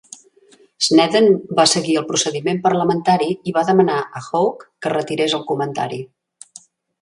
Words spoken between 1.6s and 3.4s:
seguir el procediment parlamentari